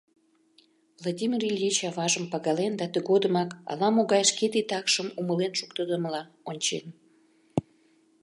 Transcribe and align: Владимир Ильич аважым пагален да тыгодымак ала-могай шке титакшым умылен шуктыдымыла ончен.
Владимир 0.99 1.41
Ильич 1.49 1.77
аважым 1.89 2.25
пагален 2.31 2.73
да 2.79 2.85
тыгодымак 2.93 3.49
ала-могай 3.71 4.23
шке 4.31 4.45
титакшым 4.53 5.07
умылен 5.19 5.53
шуктыдымыла 5.59 6.21
ончен. 6.49 6.85